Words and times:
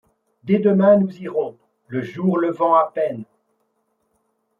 Dès 0.43 0.57
demain, 0.57 0.97
nous 0.97 1.15
irons, 1.21 1.55
le 1.87 2.01
jour 2.01 2.39
levant 2.39 2.73
à 2.73 2.89
peine 2.91 3.23